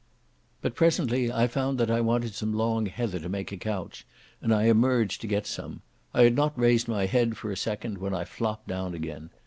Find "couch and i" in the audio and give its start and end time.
3.55-4.63